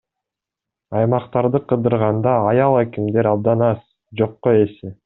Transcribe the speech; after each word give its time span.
Аймактарды 1.01 1.61
кыдырганда 1.73 2.35
аял 2.53 2.81
акимдер 2.83 3.33
абдан 3.35 3.67
аз, 3.73 3.89
жокко 4.23 4.61
эсе. 4.67 4.97